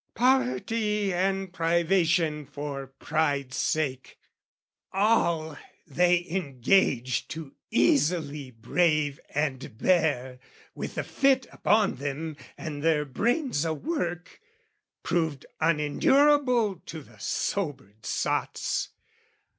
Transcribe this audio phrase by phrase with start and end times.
[0.15, 4.17] Poverty and privation for pride's sake,
[4.91, 10.39] All they engaged to easily brave and bear,
[10.73, 14.41] With the fit upon them and their brains a work,
[15.03, 18.89] Proved unendurable to the sobered sots.